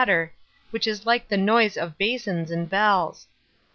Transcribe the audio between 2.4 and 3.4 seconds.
and bells.